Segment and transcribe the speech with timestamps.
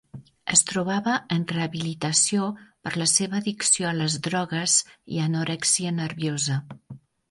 [0.53, 2.49] Es trobava en rehabilitació
[2.89, 4.81] per la seva addicció a les drogues
[5.19, 6.63] i anorèxia nerviosa.